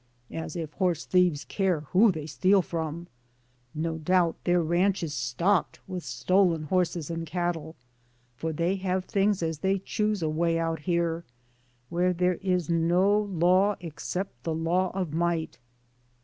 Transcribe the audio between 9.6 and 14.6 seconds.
choose away out here, where there is no law, except the